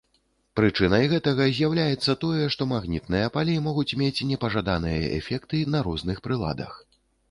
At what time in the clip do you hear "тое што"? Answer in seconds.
2.25-2.69